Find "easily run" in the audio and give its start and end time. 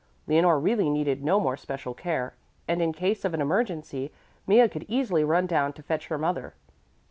4.87-5.45